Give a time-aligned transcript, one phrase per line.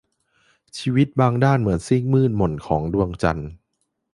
[0.77, 3.49] ชีวิตบางด้านเหมือนซีกมืดหม่นของดวงจันทร์